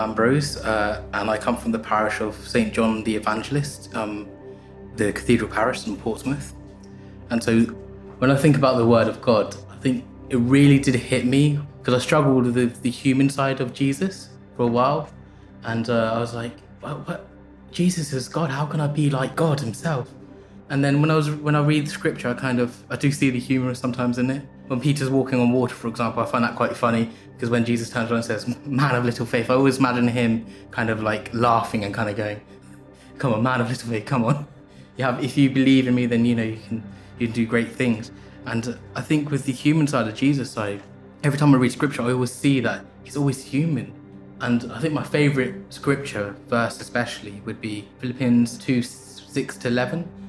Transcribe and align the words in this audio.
Ambrose, 0.00 0.56
uh, 0.58 1.02
and 1.14 1.30
I 1.30 1.38
come 1.38 1.56
from 1.56 1.72
the 1.72 1.78
parish 1.78 2.20
of 2.20 2.34
St. 2.46 2.72
John 2.72 3.02
the 3.04 3.16
Evangelist, 3.16 3.94
um, 3.94 4.28
the 4.96 5.12
cathedral 5.12 5.50
parish 5.50 5.86
in 5.86 5.96
Portsmouth. 5.96 6.54
And 7.30 7.42
so 7.42 7.60
when 8.18 8.30
I 8.30 8.36
think 8.36 8.56
about 8.56 8.76
the 8.76 8.86
Word 8.86 9.08
of 9.08 9.20
God, 9.22 9.56
I 9.70 9.76
think 9.76 10.04
it 10.28 10.36
really 10.36 10.78
did 10.78 10.94
hit 10.94 11.24
me 11.24 11.58
because 11.78 11.94
I 11.94 11.98
struggled 11.98 12.44
with 12.44 12.54
the, 12.54 12.66
the, 12.66 12.90
human 12.90 13.28
side 13.28 13.60
of 13.60 13.74
Jesus 13.74 14.28
for 14.56 14.62
a 14.62 14.66
while. 14.66 15.08
And 15.64 15.88
uh, 15.90 16.12
I 16.14 16.18
was 16.18 16.34
like, 16.34 16.52
what, 16.80 17.08
what? 17.08 17.26
Jesus 17.72 18.12
is 18.12 18.28
God. 18.28 18.50
How 18.50 18.66
can 18.66 18.80
I 18.80 18.86
be 18.86 19.10
like 19.10 19.34
God 19.34 19.60
Himself? 19.60 20.08
And 20.72 20.82
then 20.82 21.02
when 21.02 21.10
I 21.10 21.16
was 21.16 21.30
when 21.30 21.54
I 21.54 21.62
read 21.62 21.86
scripture, 21.86 22.30
I 22.30 22.32
kind 22.32 22.58
of 22.58 22.82
I 22.88 22.96
do 22.96 23.12
see 23.12 23.28
the 23.28 23.38
humor 23.38 23.74
sometimes 23.74 24.16
in 24.16 24.30
it. 24.30 24.42
When 24.68 24.80
Peter's 24.80 25.10
walking 25.10 25.38
on 25.38 25.52
water, 25.52 25.74
for 25.74 25.86
example, 25.86 26.22
I 26.22 26.26
find 26.26 26.42
that 26.44 26.56
quite 26.56 26.74
funny 26.74 27.10
because 27.34 27.50
when 27.50 27.66
Jesus 27.66 27.90
turns 27.90 28.10
around 28.10 28.20
and 28.20 28.24
says, 28.24 28.56
"Man 28.64 28.94
of 28.94 29.04
little 29.04 29.26
faith," 29.26 29.50
I 29.50 29.54
always 29.54 29.76
imagine 29.76 30.08
him 30.08 30.46
kind 30.70 30.88
of 30.88 31.02
like 31.02 31.28
laughing 31.34 31.84
and 31.84 31.92
kind 31.92 32.08
of 32.08 32.16
going, 32.16 32.40
"Come 33.18 33.34
on, 33.34 33.42
man 33.42 33.60
of 33.60 33.68
little 33.68 33.90
faith, 33.90 34.06
come 34.06 34.24
on." 34.24 34.46
You 34.96 35.04
have 35.04 35.22
if 35.22 35.38
you 35.38 35.50
believe 35.50 35.88
in 35.88 35.94
me, 35.94 36.06
then 36.06 36.24
you 36.24 36.34
know 36.34 36.42
you 36.42 36.58
can 36.68 36.82
you 37.18 37.26
can 37.26 37.34
do 37.34 37.44
great 37.46 37.72
things. 37.72 38.10
And 38.46 38.78
I 38.94 39.02
think 39.02 39.30
with 39.30 39.44
the 39.44 39.52
human 39.52 39.86
side 39.86 40.08
of 40.08 40.14
Jesus 40.14 40.50
side, 40.50 40.80
every 41.22 41.38
time 41.38 41.54
I 41.54 41.58
read 41.58 41.72
scripture, 41.72 42.02
I 42.02 42.12
always 42.12 42.32
see 42.32 42.60
that 42.60 42.84
he's 43.04 43.16
always 43.16 43.44
human. 43.44 43.92
And 44.40 44.72
I 44.72 44.80
think 44.80 44.94
my 44.94 45.02
favorite 45.02 45.54
scripture 45.68 46.34
verse, 46.48 46.80
especially, 46.80 47.42
would 47.44 47.60
be 47.60 47.88
Philippians 48.00 48.56
2 48.56 48.82
6 48.82 49.56
to 49.58 49.68
11 49.68 50.21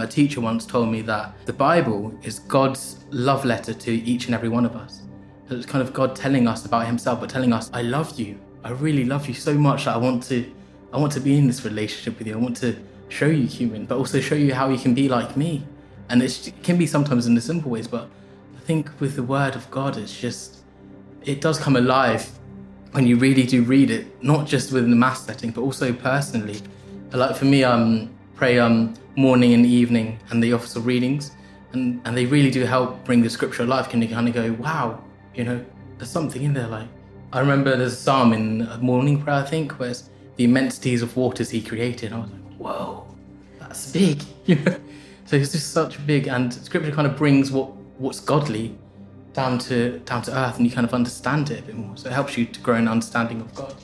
my 0.00 0.06
teacher 0.06 0.40
once 0.40 0.64
told 0.64 0.88
me 0.88 1.02
that 1.02 1.34
the 1.44 1.52
Bible 1.52 2.14
is 2.22 2.38
God's 2.38 3.04
love 3.10 3.44
letter 3.44 3.74
to 3.74 3.92
each 3.92 4.24
and 4.26 4.34
every 4.34 4.48
one 4.48 4.64
of 4.64 4.74
us. 4.74 5.02
It's 5.50 5.66
kind 5.66 5.82
of 5.86 5.92
God 5.92 6.16
telling 6.16 6.48
us 6.48 6.64
about 6.64 6.86
Himself, 6.86 7.20
but 7.20 7.28
telling 7.28 7.52
us, 7.52 7.70
"I 7.74 7.82
love 7.82 8.18
you. 8.18 8.38
I 8.64 8.70
really 8.70 9.04
love 9.04 9.28
you 9.28 9.34
so 9.34 9.52
much 9.68 9.84
that 9.84 9.94
I 9.94 9.98
want 9.98 10.22
to, 10.30 10.38
I 10.94 10.96
want 10.96 11.12
to 11.12 11.20
be 11.20 11.36
in 11.36 11.46
this 11.46 11.66
relationship 11.66 12.18
with 12.18 12.26
you. 12.28 12.34
I 12.34 12.38
want 12.38 12.56
to 12.58 12.70
show 13.10 13.26
you 13.26 13.46
human, 13.46 13.84
but 13.84 13.98
also 13.98 14.20
show 14.20 14.36
you 14.36 14.54
how 14.54 14.70
you 14.70 14.78
can 14.78 14.94
be 14.94 15.06
like 15.08 15.36
me." 15.36 15.64
And 16.08 16.22
it 16.22 16.52
can 16.62 16.76
be 16.78 16.86
sometimes 16.86 17.26
in 17.26 17.34
the 17.34 17.44
simple 17.52 17.70
ways, 17.70 17.86
but 17.86 18.04
I 18.58 18.60
think 18.68 18.90
with 19.00 19.16
the 19.16 19.22
Word 19.22 19.54
of 19.54 19.70
God, 19.70 19.98
it's 19.98 20.16
just, 20.26 20.64
it 21.32 21.42
does 21.42 21.58
come 21.58 21.76
alive 21.76 22.22
when 22.92 23.06
you 23.06 23.16
really 23.16 23.44
do 23.44 23.62
read 23.62 23.90
it, 23.90 24.04
not 24.22 24.46
just 24.46 24.72
within 24.72 24.90
the 24.90 24.96
mass 25.06 25.26
setting, 25.26 25.50
but 25.50 25.60
also 25.60 25.92
personally. 25.92 26.58
Like 27.12 27.36
for 27.36 27.44
me, 27.44 27.64
um, 27.64 28.10
pray 28.40 28.58
um, 28.58 28.94
morning 29.16 29.52
and 29.52 29.66
evening 29.66 30.18
and 30.30 30.42
the 30.42 30.50
office 30.54 30.74
of 30.74 30.86
readings. 30.86 31.32
And, 31.74 32.00
and 32.06 32.16
they 32.16 32.24
really 32.24 32.50
do 32.50 32.64
help 32.64 33.04
bring 33.04 33.20
the 33.20 33.28
scripture 33.28 33.64
alive. 33.64 33.90
Can 33.90 34.00
you 34.00 34.08
kind 34.08 34.26
of 34.26 34.32
go, 34.32 34.50
wow, 34.54 35.04
you 35.34 35.44
know, 35.44 35.62
there's 35.98 36.08
something 36.08 36.42
in 36.42 36.54
there. 36.54 36.66
Like, 36.66 36.88
I 37.34 37.40
remember 37.40 37.76
there's 37.76 37.92
a 37.92 37.96
psalm 37.96 38.32
in 38.32 38.66
morning 38.80 39.22
prayer, 39.22 39.36
I 39.36 39.44
think, 39.44 39.72
where 39.72 39.90
it's 39.90 40.08
the 40.36 40.44
immensities 40.44 41.02
of 41.02 41.14
waters 41.18 41.50
he 41.50 41.60
created. 41.60 42.14
I 42.14 42.20
was 42.20 42.30
like, 42.30 42.56
whoa, 42.56 43.14
that's 43.58 43.92
big. 43.92 44.22
You 44.46 44.54
know? 44.54 44.80
so 45.26 45.36
it's 45.36 45.52
just 45.52 45.72
such 45.72 46.04
big, 46.06 46.26
and 46.26 46.52
scripture 46.52 46.90
kind 46.90 47.06
of 47.06 47.16
brings 47.16 47.52
what 47.52 47.68
what's 47.98 48.18
godly 48.20 48.76
down 49.32 49.58
to 49.58 49.98
down 50.00 50.22
to 50.22 50.36
earth, 50.36 50.56
and 50.56 50.66
you 50.66 50.72
kind 50.72 50.86
of 50.86 50.94
understand 50.94 51.50
it 51.50 51.60
a 51.60 51.62
bit 51.62 51.76
more. 51.76 51.96
So 51.96 52.08
it 52.08 52.12
helps 52.14 52.36
you 52.36 52.46
to 52.46 52.60
grow 52.60 52.76
an 52.76 52.88
understanding 52.88 53.42
of 53.42 53.54
God. 53.54 53.76